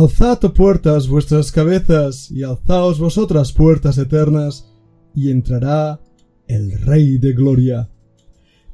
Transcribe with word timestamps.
Alzad, 0.00 0.38
puertas, 0.54 1.08
vuestras 1.08 1.52
cabezas, 1.52 2.30
y 2.30 2.42
alzaos 2.42 2.98
vosotras 2.98 3.52
puertas 3.52 3.98
eternas, 3.98 4.72
y 5.14 5.30
entrará 5.30 6.00
el 6.48 6.72
Rey 6.80 7.18
de 7.18 7.34
Gloria. 7.34 7.90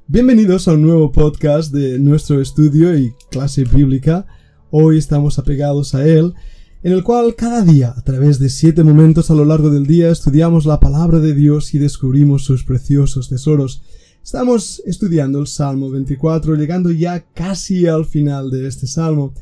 Bienvenidos 0.07 0.69
a 0.69 0.75
un 0.75 0.83
nuevo 0.83 1.11
podcast 1.11 1.73
de 1.73 1.99
nuestro 1.99 2.41
estudio 2.41 2.97
y 2.97 3.13
clase 3.29 3.65
bíblica. 3.65 4.25
Hoy 4.71 4.99
estamos 4.99 5.41
apegados 5.41 5.97
a 5.97 6.07
él, 6.07 6.33
en 6.85 6.93
el 6.93 7.03
cual 7.03 7.35
cada 7.35 7.65
día, 7.65 7.93
a 7.97 8.03
través 8.03 8.39
de 8.39 8.49
siete 8.49 8.85
momentos 8.85 9.29
a 9.29 9.35
lo 9.35 9.45
largo 9.45 9.71
del 9.71 9.85
día, 9.85 10.13
estudiamos 10.13 10.65
la 10.65 10.79
palabra 10.79 11.19
de 11.19 11.35
Dios 11.35 11.75
y 11.75 11.81
descubrimos 11.81 12.45
sus 12.45 12.63
preciosos 12.63 13.29
tesoros. 13.29 13.83
Estamos 14.23 14.81
estudiando 14.87 15.41
el 15.41 15.49
Salmo 15.49 15.91
24, 15.91 16.55
llegando 16.55 16.93
ya 16.93 17.25
casi 17.35 17.89
al 17.89 18.05
final 18.05 18.49
de 18.49 18.69
este 18.69 18.87
Salmo 18.87 19.35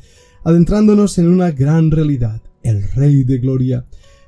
adentrándonos 0.45 1.17
en 1.17 1.27
una 1.27 1.51
gran 1.51 1.91
realidad, 1.91 2.41
el 2.63 2.83
Rey 2.93 3.23
de 3.23 3.39
Gloria. 3.39 3.83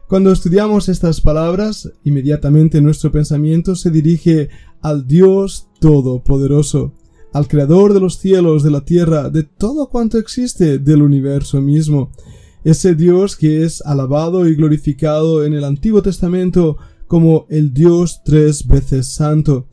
Cuando 0.09 0.31
estudiamos 0.31 0.89
estas 0.89 1.21
palabras, 1.21 1.91
inmediatamente 2.03 2.81
nuestro 2.81 3.11
pensamiento 3.11 3.75
se 3.75 3.91
dirige 3.91 4.49
al 4.81 5.07
Dios 5.07 5.67
Todopoderoso, 5.79 6.93
al 7.33 7.47
Creador 7.47 7.93
de 7.93 7.99
los 7.99 8.17
cielos, 8.17 8.63
de 8.63 8.71
la 8.71 8.81
tierra, 8.83 9.29
de 9.29 9.43
todo 9.43 9.89
cuanto 9.89 10.17
existe, 10.17 10.79
del 10.79 11.03
universo 11.03 11.61
mismo. 11.61 12.11
Ese 12.63 12.95
Dios 12.95 13.35
que 13.35 13.63
es 13.63 13.81
alabado 13.81 14.47
y 14.47 14.55
glorificado 14.55 15.45
en 15.45 15.53
el 15.53 15.63
Antiguo 15.63 16.01
Testamento 16.01 16.77
como 17.05 17.45
el 17.49 17.75
Dios 17.75 18.21
tres 18.25 18.65
veces 18.65 19.07
santo. 19.07 19.67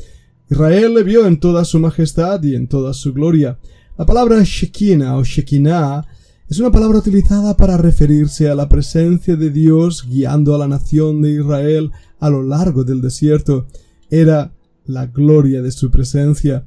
Israel 0.51 0.95
le 0.95 1.05
vio 1.05 1.27
en 1.27 1.41
toda 1.41 1.65
su 1.65 1.79
majestad 1.79 2.43
y 2.43 2.55
en 2.55 2.69
toda 2.69 2.93
su 2.93 3.15
gloria. 3.15 3.59
La 3.97 4.05
palabra 4.05 4.43
Shekinah 4.45 5.17
o 5.17 5.25
Shekinah 5.25 6.05
es 6.49 6.59
una 6.59 6.71
palabra 6.71 6.99
utilizada 6.99 7.57
para 7.57 7.79
referirse 7.79 8.51
a 8.51 8.55
la 8.55 8.69
presencia 8.69 9.35
de 9.35 9.51
Dios 9.51 10.07
guiando 10.07 10.55
a 10.55 10.59
la 10.59 10.69
nación 10.69 11.23
de 11.23 11.31
Israel 11.31 11.91
a 12.21 12.29
lo 12.29 12.43
largo 12.43 12.85
del 12.85 13.01
desierto. 13.01 13.67
Era 14.11 14.53
la 14.85 15.07
gloria 15.07 15.63
de 15.63 15.73
su 15.73 15.91
presencia. 15.91 16.67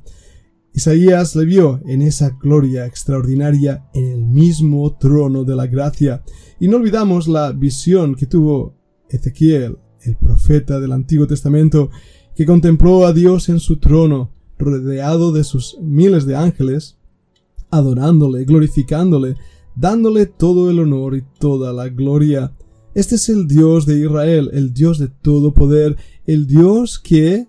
Isaías 0.73 1.35
le 1.35 1.45
vio 1.45 1.79
en 1.85 2.01
esa 2.01 2.37
gloria 2.41 2.87
extraordinaria 2.87 3.87
en 3.93 4.05
el 4.05 4.25
mismo 4.25 4.97
trono 4.97 5.43
de 5.43 5.55
la 5.55 5.67
gracia. 5.67 6.23
Y 6.59 6.67
no 6.67 6.77
olvidamos 6.77 7.27
la 7.27 7.51
visión 7.51 8.15
que 8.15 8.25
tuvo 8.25 8.75
Ezequiel, 9.09 9.77
el 10.01 10.15
profeta 10.15 10.79
del 10.79 10.91
Antiguo 10.91 11.27
Testamento, 11.27 11.91
que 12.35 12.47
contempló 12.47 13.05
a 13.05 13.13
Dios 13.13 13.47
en 13.49 13.59
su 13.59 13.77
trono, 13.77 14.31
rodeado 14.57 15.31
de 15.31 15.43
sus 15.43 15.77
miles 15.79 16.25
de 16.25 16.35
ángeles, 16.35 16.97
adorándole, 17.69 18.43
glorificándole, 18.43 19.35
dándole 19.77 20.25
todo 20.25 20.69
el 20.69 20.79
honor 20.79 21.15
y 21.15 21.23
toda 21.39 21.71
la 21.71 21.87
gloria. 21.89 22.51
Este 22.95 23.15
es 23.15 23.29
el 23.29 23.47
Dios 23.47 23.85
de 23.85 23.99
Israel, 23.99 24.49
el 24.53 24.73
Dios 24.73 24.97
de 24.97 25.07
todo 25.07 25.53
poder, 25.53 25.95
el 26.25 26.47
Dios 26.47 26.99
que 26.99 27.47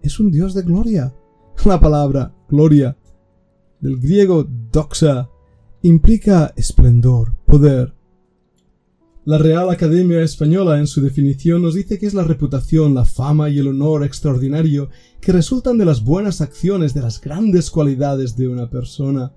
es 0.00 0.20
un 0.20 0.30
Dios 0.30 0.54
de 0.54 0.62
gloria. 0.62 1.14
La 1.64 1.80
palabra 1.80 2.32
gloria, 2.48 2.96
del 3.80 3.98
griego 3.98 4.46
doxa, 4.72 5.28
implica 5.82 6.52
esplendor, 6.56 7.34
poder. 7.46 7.94
La 9.24 9.38
Real 9.38 9.68
Academia 9.68 10.22
Española 10.22 10.78
en 10.78 10.86
su 10.86 11.02
definición 11.02 11.60
nos 11.60 11.74
dice 11.74 11.98
que 11.98 12.06
es 12.06 12.14
la 12.14 12.24
reputación, 12.24 12.94
la 12.94 13.04
fama 13.04 13.50
y 13.50 13.58
el 13.58 13.66
honor 13.66 14.04
extraordinario 14.04 14.88
que 15.20 15.32
resultan 15.32 15.76
de 15.76 15.84
las 15.84 16.02
buenas 16.02 16.40
acciones, 16.40 16.94
de 16.94 17.02
las 17.02 17.20
grandes 17.20 17.70
cualidades 17.70 18.36
de 18.36 18.48
una 18.48 18.70
persona. 18.70 19.34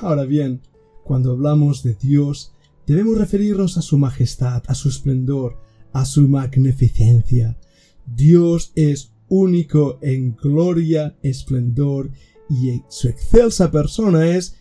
Ahora 0.00 0.24
bien, 0.24 0.60
cuando 1.04 1.32
hablamos 1.32 1.82
de 1.82 1.94
Dios, 1.94 2.52
debemos 2.86 3.18
referirnos 3.18 3.76
a 3.76 3.82
su 3.82 3.98
majestad, 3.98 4.62
a 4.66 4.74
su 4.74 4.88
esplendor, 4.88 5.58
a 5.92 6.04
su 6.04 6.28
magnificencia. 6.28 7.56
Dios 8.06 8.72
es 8.74 9.12
único 9.28 9.98
en 10.02 10.36
gloria, 10.36 11.16
esplendor, 11.22 12.10
y 12.50 12.82
su 12.88 13.08
excelsa 13.08 13.70
persona 13.70 14.26
es 14.26 14.56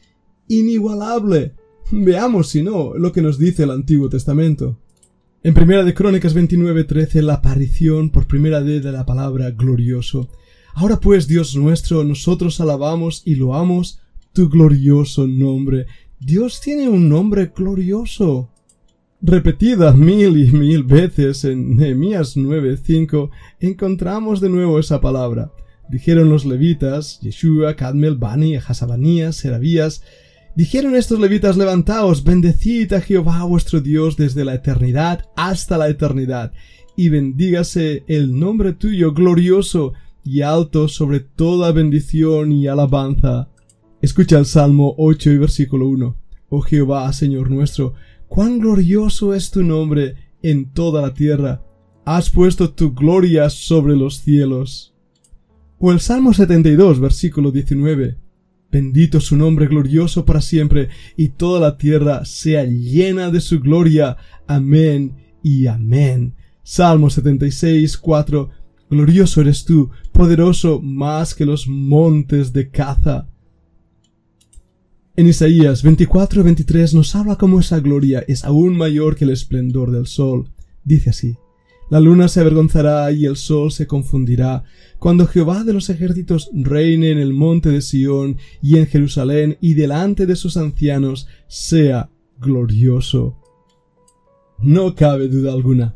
inigualable. 0.48 1.54
Veamos, 1.92 2.50
si 2.50 2.64
no, 2.64 2.94
lo 2.96 3.12
que 3.12 3.22
nos 3.22 3.38
dice 3.38 3.64
el 3.64 3.72
Antiguo 3.72 4.10
Testamento. 4.10 4.80
En 5.44 5.54
Primera 5.54 5.84
de 5.84 5.94
Crónicas 5.94 6.34
29:13 6.34 7.22
la 7.22 7.36
aparición 7.36 8.10
por 8.10 8.28
primera 8.28 8.62
vez 8.62 8.82
de 8.84 8.94
la 8.94 9.06
palabra 9.06 9.52
glorioso. 9.52 10.30
Ahora 10.74 11.00
pues, 11.00 11.28
Dios 11.28 11.56
nuestro, 11.56 12.04
nosotros 12.04 12.62
alabamos 12.62 13.22
y 13.26 13.36
loamos 13.36 14.00
tu 14.32 14.50
glorioso 14.50 15.28
nombre, 15.28 15.86
Dios 16.26 16.62
tiene 16.62 16.88
un 16.88 17.10
nombre 17.10 17.52
glorioso. 17.54 18.50
Repetida 19.22 19.92
mil 19.92 20.38
y 20.38 20.54
mil 20.54 20.84
veces 20.84 21.44
en 21.44 21.76
Nehemías 21.76 22.38
9:5 22.38 23.30
encontramos 23.60 24.40
de 24.40 24.48
nuevo 24.48 24.80
esa 24.80 25.02
palabra. 25.02 25.52
Dijeron 25.90 26.30
los 26.30 26.46
levitas, 26.46 27.20
Yeshua, 27.20 27.76
Cadmel, 27.76 28.16
Bani, 28.16 28.56
Hasabanías, 28.56 29.36
Serabías, 29.36 30.02
dijeron 30.56 30.96
estos 30.96 31.20
levitas, 31.20 31.58
levantaos, 31.58 32.24
bendecid 32.24 32.94
a 32.94 33.02
Jehová 33.02 33.44
vuestro 33.44 33.82
Dios 33.82 34.16
desde 34.16 34.46
la 34.46 34.54
eternidad 34.54 35.26
hasta 35.36 35.78
la 35.78 35.90
eternidad, 35.90 36.54
y 36.96 37.10
bendígase 37.10 38.06
el 38.08 38.40
nombre 38.40 38.72
tuyo 38.72 39.14
glorioso 39.14 39.92
y 40.24 40.40
alto 40.40 40.88
sobre 40.88 41.20
toda 41.20 41.74
bendición 41.74 42.54
y 42.54 42.68
alabanza. 42.68 43.50
Escucha 44.04 44.38
el 44.38 44.46
Salmo 44.46 44.96
8 44.98 45.32
y 45.32 45.38
versículo 45.38 45.88
1. 45.88 46.18
Oh 46.50 46.60
Jehová, 46.60 47.14
Señor 47.14 47.50
nuestro, 47.50 47.94
cuán 48.28 48.60
glorioso 48.60 49.34
es 49.34 49.50
tu 49.50 49.64
nombre 49.64 50.16
en 50.42 50.74
toda 50.74 51.02
la 51.02 51.14
tierra. 51.14 51.64
Has 52.04 52.30
puesto 52.30 52.72
tu 52.72 52.94
gloria 52.94 53.50
sobre 53.50 53.96
los 53.96 54.18
cielos. 54.18 54.94
O 55.80 55.90
el 55.90 56.02
Salmo 56.02 56.34
72, 56.34 57.00
versículo 57.00 57.50
19. 57.50 58.18
Bendito 58.70 59.22
su 59.22 59.38
nombre 59.38 59.68
glorioso 59.68 60.26
para 60.26 60.42
siempre, 60.42 60.90
y 61.16 61.30
toda 61.30 61.62
la 61.62 61.78
tierra 61.78 62.26
sea 62.26 62.66
llena 62.66 63.32
de 63.32 63.40
su 63.40 63.62
gloria. 63.62 64.18
Amén 64.48 65.16
y 65.42 65.68
amén. 65.68 66.36
Salmo 66.62 67.10
76, 67.10 67.98
4. 67.98 68.50
Glorioso 68.90 69.40
eres 69.40 69.64
tú, 69.64 69.92
poderoso 70.12 70.82
más 70.82 71.34
que 71.34 71.46
los 71.46 71.70
montes 71.70 72.52
de 72.52 72.70
caza. 72.70 73.30
En 75.16 75.28
Isaías 75.28 75.86
24-23 75.86 76.96
nos 76.96 77.16
habla 77.16 77.36
cómo 77.36 77.60
esa 77.60 77.80
gloria 77.80 78.26
es 78.28 78.44
aún 78.44 78.76
mayor 78.76 79.16
que 79.16 79.26
el 79.26 79.30
esplendor 79.30 79.92
del 79.92 80.08
sol. 80.08 80.50
Dice 80.84 81.12
así, 81.12 81.38
La 81.92 82.00
luna 82.00 82.28
se 82.28 82.40
avergonzará 82.40 83.12
y 83.12 83.28
el 83.28 83.36
sol 83.36 83.72
se 83.72 83.86
confundirá, 83.86 84.64
cuando 84.98 85.28
Jehová 85.28 85.64
de 85.64 85.74
los 85.74 85.92
ejércitos 85.92 86.50
reine 86.52 87.12
en 87.12 87.20
el 87.20 87.32
monte 87.32 87.70
de 87.70 87.84
Sión 87.84 88.38
y 88.64 88.78
en 88.80 88.88
Jerusalén 88.88 89.60
y 89.62 89.76
delante 89.76 90.26
de 90.26 90.36
sus 90.36 90.58
ancianos 90.58 91.28
sea 91.48 92.10
glorioso. 92.40 93.38
No 94.58 94.96
cabe 94.96 95.28
duda 95.28 95.54
alguna. 95.54 95.96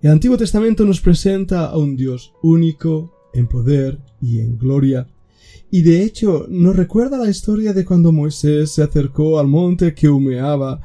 El 0.00 0.12
Antiguo 0.12 0.38
Testamento 0.38 0.86
nos 0.86 1.02
presenta 1.02 1.66
a 1.66 1.76
un 1.76 1.94
Dios 1.94 2.32
único, 2.42 3.12
en 3.34 3.48
poder 3.48 3.98
y 4.22 4.40
en 4.40 4.56
gloria, 4.56 5.08
y 5.74 5.82
de 5.82 6.04
hecho 6.04 6.46
nos 6.48 6.76
recuerda 6.76 7.18
la 7.18 7.28
historia 7.28 7.72
de 7.72 7.84
cuando 7.84 8.12
Moisés 8.12 8.70
se 8.70 8.84
acercó 8.84 9.40
al 9.40 9.48
monte 9.48 9.92
que 9.92 10.08
humeaba, 10.08 10.80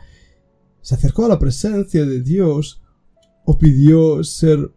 se 0.81 0.95
acercó 0.95 1.25
a 1.25 1.27
la 1.27 1.37
presencia 1.37 2.07
de 2.07 2.23
Dios, 2.23 2.81
o 3.45 3.55
pidió 3.55 4.23
ser 4.23 4.71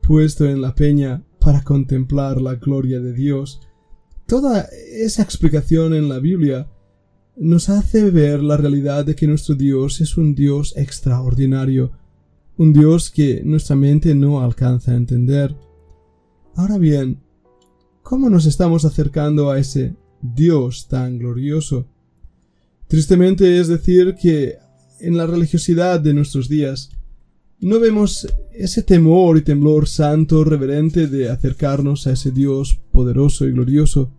puesto 0.00 0.48
en 0.48 0.62
la 0.62 0.74
peña 0.74 1.22
para 1.40 1.62
contemplar 1.62 2.40
la 2.40 2.54
gloria 2.54 3.00
de 3.00 3.12
Dios. 3.12 3.60
Toda 4.26 4.66
esa 4.94 5.24
explicación 5.24 5.92
en 5.92 6.08
la 6.08 6.20
Biblia 6.20 6.66
nos 7.36 7.68
hace 7.68 8.10
ver 8.10 8.42
la 8.42 8.56
realidad 8.56 9.04
de 9.04 9.14
que 9.14 9.26
nuestro 9.26 9.54
Dios 9.54 10.00
es 10.00 10.16
un 10.16 10.34
Dios 10.34 10.72
extraordinario, 10.74 11.92
un 12.56 12.72
Dios 12.72 13.10
que 13.10 13.42
nuestra 13.44 13.76
mente 13.76 14.14
no 14.14 14.40
alcanza 14.40 14.92
a 14.92 14.96
entender. 14.96 15.54
Ahora 16.54 16.78
bien, 16.78 17.27
¿Cómo 18.08 18.30
nos 18.30 18.46
estamos 18.46 18.86
acercando 18.86 19.50
a 19.50 19.58
ese 19.58 19.94
Dios 20.22 20.88
tan 20.88 21.18
glorioso? 21.18 21.86
Tristemente 22.86 23.60
es 23.60 23.68
decir 23.68 24.14
que 24.14 24.56
en 24.98 25.18
la 25.18 25.26
religiosidad 25.26 26.00
de 26.00 26.14
nuestros 26.14 26.48
días 26.48 26.88
no 27.60 27.78
vemos 27.78 28.26
ese 28.54 28.82
temor 28.82 29.36
y 29.36 29.42
temblor 29.42 29.86
santo 29.86 30.42
reverente 30.42 31.06
de 31.06 31.28
acercarnos 31.28 32.06
a 32.06 32.12
ese 32.12 32.30
Dios 32.30 32.80
poderoso 32.92 33.46
y 33.46 33.52
glorioso. 33.52 34.10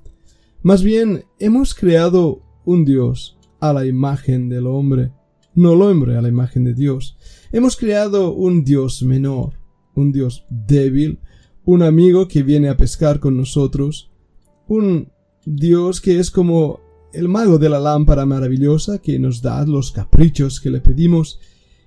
Más 0.61 0.83
bien 0.83 1.23
hemos 1.39 1.73
creado 1.73 2.43
un 2.65 2.85
Dios 2.85 3.39
a 3.59 3.73
la 3.73 3.87
imagen 3.87 4.49
del 4.49 4.67
hombre, 4.67 5.13
no 5.55 5.73
el 5.73 5.81
hombre 5.81 6.15
a 6.15 6.21
la 6.21 6.29
imagen 6.29 6.63
de 6.63 6.75
Dios. 6.75 7.17
Hemos 7.51 7.75
creado 7.75 8.33
un 8.33 8.63
Dios 8.63 9.01
menor, 9.01 9.53
un 9.95 10.11
Dios 10.11 10.45
débil, 10.47 11.17
un 11.65 11.83
amigo 11.83 12.27
que 12.27 12.43
viene 12.43 12.69
a 12.69 12.77
pescar 12.77 13.19
con 13.19 13.37
nosotros, 13.37 14.11
un 14.67 15.09
Dios 15.45 16.01
que 16.01 16.19
es 16.19 16.31
como 16.31 16.81
el 17.13 17.27
mago 17.27 17.57
de 17.57 17.69
la 17.69 17.79
lámpara 17.79 18.25
maravillosa 18.25 18.99
que 18.99 19.17
nos 19.19 19.41
da 19.41 19.65
los 19.65 19.91
caprichos 19.91 20.59
que 20.59 20.69
le 20.69 20.79
pedimos, 20.79 21.39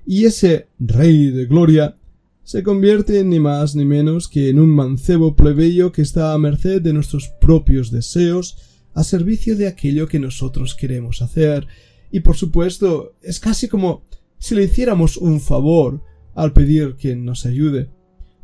y 0.07 0.25
ese 0.25 0.69
rey 0.79 1.31
de 1.31 1.47
gloria 1.47 1.97
se 2.43 2.63
convierte 2.63 3.23
ni 3.25 3.39
más 3.39 3.77
ni 3.77 3.85
menos 3.85 4.29
que 4.29 4.49
en 4.49 4.59
un 4.59 4.71
mancebo 4.71 5.37
plebeyo 5.37 5.93
que 5.93 6.03
está 6.03 6.33
a 6.33 6.39
merced 6.39 6.83
de 6.83 6.93
nuestros 6.93 7.29
propios 7.41 7.91
deseos, 7.91 8.57
a 8.95 9.05
servicio 9.05 9.57
de 9.57 9.69
aquello 9.69 10.09
que 10.09 10.19
nosotros 10.19 10.75
queremos 10.75 11.23
hacer, 11.23 11.67
y 12.11 12.21
por 12.21 12.37
supuesto 12.37 13.15
es 13.23 13.41
casi 13.41 13.69
como 13.69 14.03
si 14.39 14.55
le 14.55 14.65
hiciéramos 14.65 15.17
un 15.17 15.41
favor 15.41 16.03
al 16.35 16.53
pedir 16.53 16.97
que 16.97 17.15
nos 17.15 17.47
ayude. 17.47 17.89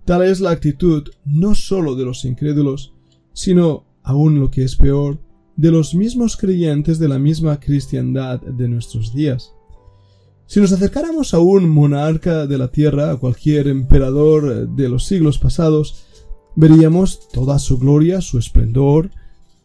Tal 0.09 0.23
es 0.23 0.41
la 0.41 0.53
actitud 0.53 1.11
no 1.27 1.55
sólo 1.55 1.95
de 1.95 2.07
los 2.07 2.25
incrédulos, 2.25 2.95
sino, 3.35 3.85
aún 4.03 4.41
lo 4.41 4.51
que 4.51 4.65
es 4.65 4.75
peor, 4.75 5.21
de 5.55 5.71
los 5.71 5.95
mismos 5.95 6.39
creyentes 6.39 6.99
de 6.99 7.09
la 7.09 7.19
misma 7.19 7.61
cristiandad 7.61 8.41
de 8.41 8.69
nuestros 8.69 9.13
días. 9.13 9.53
Si 10.47 10.61
nos 10.61 10.73
acercáramos 10.73 11.35
a 11.35 11.41
un 11.41 11.69
monarca 11.69 12.47
de 12.47 12.57
la 12.57 12.69
tierra, 12.69 13.11
a 13.11 13.17
cualquier 13.19 13.69
emperador 13.69 14.75
de 14.75 14.89
los 14.89 15.05
siglos 15.05 15.37
pasados, 15.37 16.07
veríamos 16.57 17.29
toda 17.29 17.59
su 17.59 17.77
gloria, 17.77 18.23
su 18.23 18.39
esplendor, 18.39 19.11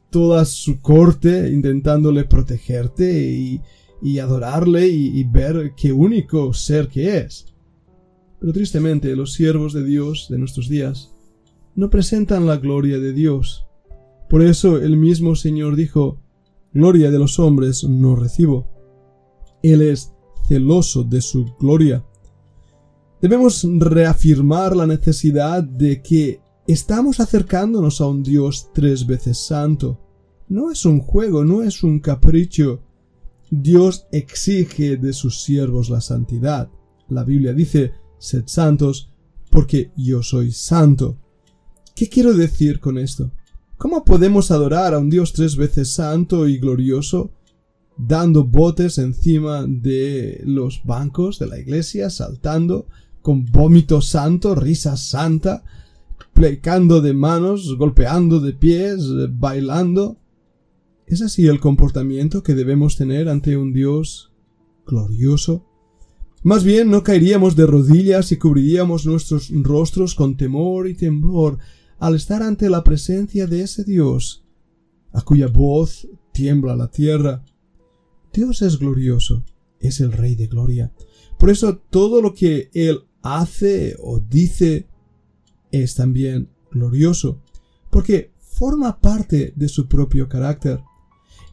toda 0.09 0.43
su 0.43 0.81
corte 0.81 1.53
intentándole 1.53 2.25
protegerte 2.25 3.61
y, 4.01 4.19
adorarle 4.19 4.89
y, 4.89 5.21
y 5.21 5.23
ver 5.23 5.71
qué 5.77 5.93
único 5.93 6.53
ser 6.53 6.89
que 6.89 7.19
es. 7.19 7.52
Pero 8.43 8.51
tristemente 8.51 9.15
los 9.15 9.31
siervos 9.31 9.71
de 9.71 9.85
Dios 9.85 10.27
de 10.29 10.37
nuestros 10.37 10.67
días 10.67 11.15
no 11.75 11.89
presentan 11.89 12.45
la 12.45 12.57
gloria 12.57 12.99
de 12.99 13.13
Dios. 13.13 13.65
Por 14.29 14.41
eso 14.41 14.75
el 14.75 14.97
mismo 14.97 15.37
Señor 15.37 15.77
dijo, 15.77 16.19
Gloria 16.73 17.09
de 17.09 17.19
los 17.19 17.39
hombres 17.39 17.85
no 17.85 18.17
recibo. 18.17 18.67
Él 19.61 19.81
es 19.81 20.11
celoso 20.45 21.05
de 21.05 21.21
su 21.21 21.55
gloria. 21.57 22.03
Debemos 23.21 23.65
reafirmar 23.77 24.75
la 24.75 24.87
necesidad 24.87 25.63
de 25.63 26.01
que 26.01 26.41
estamos 26.67 27.21
acercándonos 27.21 28.01
a 28.01 28.07
un 28.07 28.23
Dios 28.23 28.71
tres 28.73 29.07
veces 29.07 29.37
santo. 29.37 30.01
No 30.49 30.69
es 30.69 30.83
un 30.85 30.99
juego, 30.99 31.45
no 31.45 31.63
es 31.63 31.81
un 31.81 32.01
capricho. 32.01 32.81
Dios 33.49 34.05
exige 34.11 34.97
de 34.97 35.13
sus 35.13 35.43
siervos 35.43 35.89
la 35.89 36.01
santidad. 36.01 36.69
La 37.07 37.23
Biblia 37.23 37.53
dice, 37.53 38.02
sed 38.23 38.43
santos, 38.45 39.09
porque 39.49 39.91
yo 39.97 40.23
soy 40.23 40.51
santo. 40.51 41.17
¿Qué 41.95 42.07
quiero 42.07 42.33
decir 42.33 42.79
con 42.79 42.97
esto? 42.97 43.31
¿Cómo 43.77 44.05
podemos 44.05 44.49
adorar 44.49 44.93
a 44.93 44.99
un 44.99 45.09
Dios 45.09 45.33
tres 45.33 45.57
veces 45.57 45.91
santo 45.91 46.47
y 46.47 46.57
glorioso 46.57 47.31
dando 47.97 48.45
botes 48.45 48.97
encima 48.97 49.65
de 49.67 50.41
los 50.45 50.81
bancos 50.83 51.37
de 51.37 51.47
la 51.47 51.59
iglesia, 51.59 52.09
saltando, 52.09 52.87
con 53.21 53.45
vómito 53.45 54.01
santo, 54.01 54.55
risa 54.55 54.97
santa, 54.97 55.63
plecando 56.33 57.01
de 57.01 57.13
manos, 57.13 57.75
golpeando 57.77 58.39
de 58.39 58.53
pies, 58.53 59.03
bailando. 59.37 60.17
¿Es 61.05 61.21
así 61.21 61.45
el 61.47 61.59
comportamiento 61.59 62.41
que 62.41 62.55
debemos 62.55 62.95
tener 62.95 63.29
ante 63.29 63.57
un 63.57 63.73
Dios 63.73 64.31
glorioso? 64.85 65.65
Más 66.43 66.65
bien 66.65 66.91
no 66.91 67.03
caeríamos 67.03 67.55
de 67.55 67.65
rodillas 67.65 68.33
y 68.33 68.37
cubriríamos 68.37 69.05
nuestros 69.05 69.49
rostros 69.49 70.13
con 70.13 70.35
temor 70.35 70.89
y 70.89 70.93
temblor 70.93 71.57
al 71.99 72.15
estar 72.15 72.43
ante 72.43 72.69
la 72.69 72.83
presencia 72.83 73.47
de 73.47 73.61
ese 73.61 73.85
Dios, 73.85 74.43
a 75.13 75.21
cuya 75.21 75.47
voz 75.47 76.05
tiembla 76.33 76.75
la 76.75 76.91
tierra, 76.91 77.45
Dios 78.33 78.61
es 78.61 78.77
glorioso, 78.77 79.45
es 79.79 80.01
el 80.01 80.11
Rey 80.11 80.35
de 80.35 80.47
Gloria. 80.47 80.91
Por 81.39 81.49
eso 81.49 81.77
todo 81.77 82.21
lo 82.21 82.33
que 82.33 82.69
Él 82.73 83.03
hace 83.21 83.95
o 84.01 84.19
dice 84.19 84.87
es 85.71 85.95
también 85.95 86.49
glorioso, 86.71 87.41
porque 87.89 88.33
forma 88.37 88.99
parte 88.99 89.53
de 89.55 89.69
su 89.69 89.87
propio 89.87 90.27
carácter. 90.27 90.81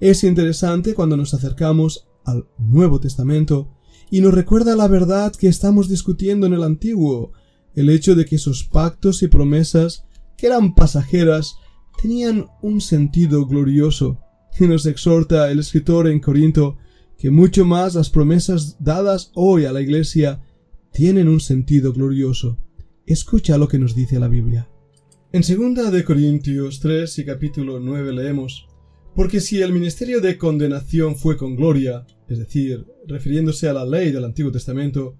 Es 0.00 0.24
interesante 0.24 0.94
cuando 0.94 1.16
nos 1.16 1.32
acercamos 1.32 2.08
al 2.24 2.48
Nuevo 2.58 2.98
Testamento 2.98 3.68
y 4.10 4.20
nos 4.20 4.34
recuerda 4.34 4.74
la 4.74 4.88
verdad 4.88 5.32
que 5.32 5.48
estamos 5.48 5.88
discutiendo 5.88 6.46
en 6.46 6.54
el 6.54 6.64
Antiguo, 6.64 7.32
el 7.74 7.88
hecho 7.88 8.14
de 8.14 8.24
que 8.24 8.36
esos 8.36 8.64
pactos 8.64 9.22
y 9.22 9.28
promesas, 9.28 10.04
que 10.36 10.48
eran 10.48 10.74
pasajeras, 10.74 11.54
tenían 12.00 12.46
un 12.60 12.80
sentido 12.80 13.46
glorioso 13.46 14.18
y 14.58 14.66
nos 14.66 14.86
exhorta 14.86 15.50
el 15.50 15.60
escritor 15.60 16.08
en 16.08 16.20
Corinto 16.20 16.76
que 17.16 17.30
mucho 17.30 17.64
más 17.64 17.94
las 17.94 18.10
promesas 18.10 18.76
dadas 18.80 19.30
hoy 19.34 19.66
a 19.66 19.72
la 19.72 19.82
Iglesia 19.82 20.40
tienen 20.92 21.28
un 21.28 21.40
sentido 21.40 21.92
glorioso. 21.92 22.58
Escucha 23.06 23.58
lo 23.58 23.68
que 23.68 23.78
nos 23.78 23.94
dice 23.94 24.18
la 24.18 24.28
Biblia. 24.28 24.68
En 25.32 25.42
2 25.42 25.92
de 25.92 26.04
Corintios 26.04 26.80
3 26.80 27.18
y 27.18 27.24
capítulo 27.24 27.78
9 27.78 28.12
leemos 28.12 28.66
Porque 29.14 29.40
si 29.40 29.60
el 29.60 29.72
ministerio 29.72 30.20
de 30.20 30.38
condenación 30.38 31.16
fue 31.16 31.36
con 31.36 31.56
gloria, 31.56 32.06
es 32.28 32.38
decir, 32.38 32.86
refiriéndose 33.06 33.68
a 33.68 33.72
la 33.72 33.84
ley 33.84 34.12
del 34.12 34.24
Antiguo 34.24 34.52
Testamento, 34.52 35.18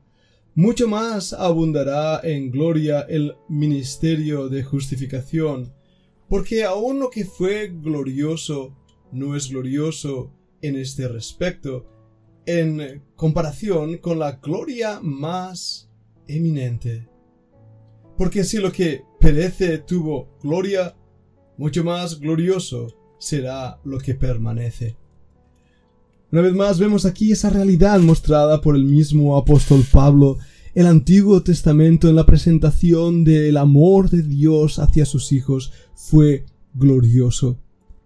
mucho 0.55 0.89
más 0.89 1.33
abundará 1.33 2.21
en 2.23 2.51
gloria 2.51 3.01
el 3.03 3.35
ministerio 3.49 4.49
de 4.49 4.63
justificación, 4.63 5.73
porque 6.29 6.65
aun 6.65 7.01
lo 7.01 7.11
que 7.11 7.25
fue 7.25 7.69
glorioso 7.69 8.77
no 9.13 9.35
es 9.35 9.49
glorioso 9.51 10.33
en 10.63 10.77
este 10.77 11.09
respecto, 11.09 11.87
en 12.47 13.03
comparación 13.17 13.99
con 13.99 14.19
la 14.19 14.33
gloria 14.33 15.01
más 15.03 15.91
eminente. 16.29 17.09
Porque 18.17 18.45
si 18.45 18.59
lo 18.59 18.71
que 18.71 19.03
perece 19.19 19.79
tuvo 19.79 20.37
gloria, 20.43 20.97
mucho 21.57 21.83
más 21.85 22.21
glorioso 22.21 23.00
será 23.21 23.79
lo 23.85 23.99
que 23.99 24.15
permanece. 24.15 24.97
Una 26.33 26.43
vez 26.43 26.55
más 26.55 26.79
vemos 26.79 27.05
aquí 27.05 27.31
esa 27.31 27.51
realidad 27.51 28.01
mostrada 28.01 28.61
por 28.61 28.75
el 28.75 28.85
mismo 28.85 29.37
apóstol 29.37 29.85
Pablo, 29.93 30.39
el 30.75 30.87
Antiguo 30.87 31.43
Testamento 31.43 32.09
en 32.09 32.17
la 32.17 32.27
presentación 32.27 33.25
del 33.25 33.57
amor 33.57 34.09
de 34.09 34.23
Dios 34.23 34.79
hacia 34.79 35.05
sus 35.05 35.33
hijos 35.33 35.73
fue 35.95 36.47
glorioso. 36.75 37.59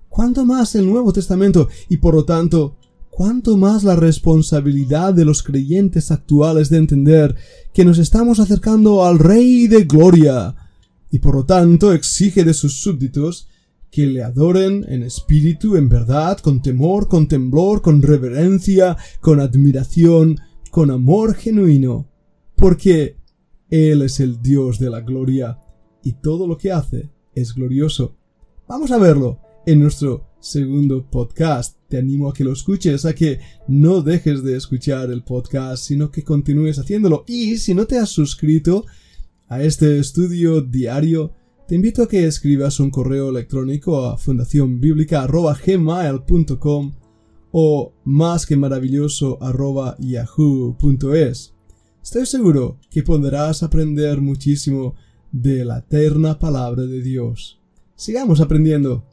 Cuánto 0.08 0.44
más 0.44 0.74
el 0.74 0.86
Nuevo 0.86 1.12
Testamento 1.12 1.68
y 1.88 1.98
por 1.98 2.14
lo 2.14 2.24
tanto, 2.24 2.76
cuánto 3.10 3.56
más 3.56 3.84
la 3.84 3.94
responsabilidad 3.94 5.12
de 5.12 5.26
los 5.26 5.42
creyentes 5.42 6.10
actuales 6.10 6.70
de 6.70 6.78
entender 6.78 7.36
que 7.72 7.84
nos 7.84 7.98
estamos 7.98 8.40
acercando 8.40 9.04
al 9.04 9.18
Rey 9.18 9.68
de 9.68 9.84
Gloria 9.84 10.56
y 11.10 11.18
por 11.18 11.34
lo 11.34 11.44
tanto 11.44 11.92
exige 11.92 12.42
de 12.42 12.54
sus 12.54 12.80
súbditos 12.80 13.48
que 13.94 14.08
le 14.08 14.24
adoren 14.24 14.84
en 14.88 15.04
espíritu, 15.04 15.76
en 15.76 15.88
verdad, 15.88 16.38
con 16.40 16.60
temor, 16.60 17.06
con 17.06 17.28
temblor, 17.28 17.80
con 17.80 18.02
reverencia, 18.02 18.96
con 19.20 19.38
admiración, 19.38 20.36
con 20.72 20.90
amor 20.90 21.36
genuino, 21.36 22.10
porque 22.56 23.18
Él 23.70 24.02
es 24.02 24.18
el 24.18 24.42
Dios 24.42 24.80
de 24.80 24.90
la 24.90 25.00
gloria 25.00 25.60
y 26.02 26.14
todo 26.14 26.48
lo 26.48 26.58
que 26.58 26.72
hace 26.72 27.08
es 27.36 27.54
glorioso. 27.54 28.16
Vamos 28.66 28.90
a 28.90 28.98
verlo 28.98 29.38
en 29.64 29.78
nuestro 29.78 30.26
segundo 30.40 31.08
podcast. 31.08 31.78
Te 31.88 31.96
animo 31.96 32.28
a 32.28 32.34
que 32.34 32.42
lo 32.42 32.52
escuches, 32.52 33.04
a 33.04 33.14
que 33.14 33.38
no 33.68 34.02
dejes 34.02 34.42
de 34.42 34.56
escuchar 34.56 35.12
el 35.12 35.22
podcast, 35.22 35.84
sino 35.84 36.10
que 36.10 36.24
continúes 36.24 36.80
haciéndolo. 36.80 37.22
Y 37.28 37.58
si 37.58 37.74
no 37.74 37.86
te 37.86 37.96
has 37.98 38.08
suscrito 38.08 38.86
a 39.46 39.62
este 39.62 40.00
estudio 40.00 40.62
diario, 40.62 41.32
te 41.66 41.74
invito 41.74 42.02
a 42.02 42.08
que 42.08 42.26
escribas 42.26 42.78
un 42.78 42.90
correo 42.90 43.30
electrónico 43.30 44.04
a 44.04 44.18
fundacionbiblica.gmail.com 44.18 46.92
o 47.52 47.94
más 48.04 48.44
que 48.46 48.56
maravilloso 48.56 49.38
yahoo.es. 49.98 51.54
Estoy 52.02 52.26
seguro 52.26 52.78
que 52.90 53.02
podrás 53.02 53.62
aprender 53.62 54.20
muchísimo 54.20 54.94
de 55.32 55.64
la 55.64 55.78
eterna 55.78 56.38
palabra 56.38 56.82
de 56.82 57.00
Dios. 57.00 57.62
Sigamos 57.94 58.40
aprendiendo. 58.40 59.06